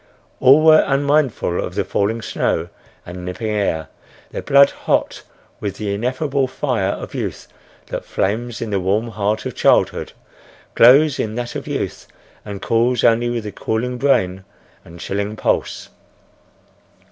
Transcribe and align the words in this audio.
All 0.39 0.63
were 0.63 0.83
unmindful 0.87 1.63
of 1.63 1.75
the 1.75 1.83
falling 1.85 2.23
snow 2.23 2.69
and 3.05 3.23
nipping 3.23 3.51
air, 3.51 3.87
their 4.31 4.41
blood 4.41 4.71
hot 4.71 5.21
with 5.59 5.77
the 5.77 5.93
ineffable 5.93 6.47
fire 6.47 6.93
of 6.93 7.13
youth 7.13 7.47
that 7.85 8.03
flames 8.03 8.63
in 8.63 8.71
the 8.71 8.79
warm 8.79 9.09
heart 9.09 9.45
of 9.45 9.53
childhood, 9.53 10.13
glows 10.73 11.19
in 11.19 11.35
that 11.35 11.53
of 11.55 11.67
youth, 11.67 12.07
and 12.43 12.63
cools 12.63 13.03
only 13.03 13.29
with 13.29 13.43
the 13.43 13.51
cooling 13.51 13.99
brain 13.99 14.43
and 14.83 14.99
chilling 14.99 15.35
pulse. 15.35 15.89